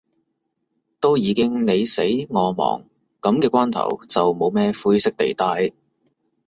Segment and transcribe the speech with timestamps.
[0.99, 2.01] 都已經你死
[2.31, 2.83] 我亡，
[3.21, 5.73] 噉嘅關頭，就冇咩灰色地帶